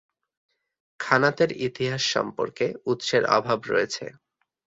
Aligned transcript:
খানাতের 0.99 1.51
ইতিহাস 1.67 2.03
সম্পর্কে, 2.15 2.65
উৎসের 2.91 3.23
অভাব 3.37 3.59
রয়েছে। 3.71 4.05